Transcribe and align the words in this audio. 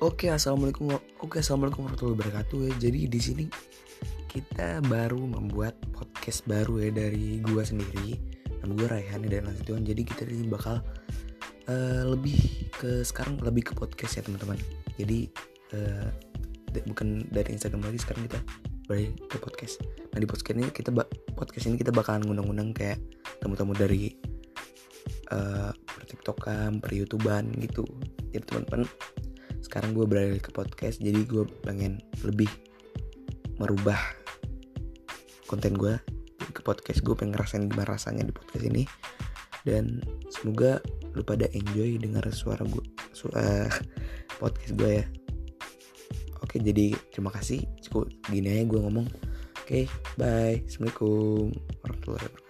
Oke, 0.00 0.32
assalamualaikum. 0.32 0.96
Oke, 1.20 1.44
assalamualaikum 1.44 1.84
warahmatullahi 1.84 2.16
wabarakatuh. 2.16 2.58
Ya. 2.72 2.88
Jadi 2.88 3.00
di 3.04 3.20
sini 3.20 3.44
kita 4.32 4.80
baru 4.88 5.20
membuat 5.20 5.76
podcast 5.92 6.40
baru 6.48 6.80
ya 6.80 7.04
dari 7.04 7.36
gua 7.44 7.60
sendiri. 7.60 8.16
Nama 8.64 8.72
gue 8.80 8.88
Raihan 8.88 9.20
dan 9.28 9.44
Nasution. 9.44 9.84
Jadi 9.84 10.00
kita 10.00 10.24
ini 10.24 10.48
bakal 10.48 10.80
uh, 11.68 12.02
lebih 12.08 12.72
ke 12.72 13.04
sekarang 13.04 13.44
lebih 13.44 13.68
ke 13.68 13.72
podcast 13.76 14.16
ya 14.16 14.24
teman-teman. 14.24 14.56
Jadi 14.96 15.28
uh, 15.76 16.08
bukan 16.88 17.28
dari 17.28 17.60
Instagram 17.60 17.84
lagi 17.84 18.00
sekarang 18.00 18.24
kita 18.24 18.40
balik 18.88 19.20
ke 19.28 19.36
podcast. 19.36 19.84
Nah 19.84 20.16
di 20.16 20.24
podcast 20.24 20.56
ini 20.56 20.72
kita 20.72 20.96
podcast 21.36 21.64
ini 21.68 21.76
kita 21.76 21.92
bakalan 21.92 22.24
ngundang-ngundang 22.24 22.72
kayak 22.72 23.04
tamu-tamu 23.44 23.76
dari 23.76 24.16
uh, 25.28 25.76
per 25.76 26.04
TikTokan, 26.08 26.80
per 26.80 26.88
YouTubean 26.88 27.52
gitu. 27.60 27.84
Jadi 28.32 28.48
teman-teman 28.48 28.88
sekarang 29.70 29.94
gue 29.94 30.02
beralih 30.02 30.42
ke 30.42 30.50
podcast 30.50 30.98
jadi 30.98 31.22
gue 31.22 31.46
pengen 31.62 32.02
lebih 32.26 32.50
merubah 33.62 34.02
konten 35.46 35.78
gue 35.78 35.94
ke 36.50 36.60
podcast. 36.66 37.00
Gue 37.06 37.14
pengen 37.14 37.38
ngerasain 37.38 37.70
gimana 37.70 37.94
rasanya 37.94 38.26
di 38.26 38.34
podcast 38.34 38.66
ini. 38.66 38.84
Dan 39.62 40.02
semoga 40.32 40.82
lu 41.14 41.22
pada 41.22 41.46
enjoy 41.54 42.00
dengar 42.02 42.26
suara 42.34 42.66
gue 42.66 42.82
suara 43.14 43.70
podcast 44.42 44.74
gue 44.74 44.90
ya. 45.02 45.06
Oke 46.42 46.58
jadi 46.58 46.96
terima 47.14 47.30
kasih. 47.30 47.62
Cukup 47.86 48.10
gini 48.26 48.50
aja 48.50 48.64
gue 48.66 48.80
ngomong. 48.82 49.06
Oke 49.62 49.86
bye. 50.18 50.66
Assalamualaikum 50.66 51.54
warahmatullahi 51.86 52.26
wabarakatuh 52.26 52.49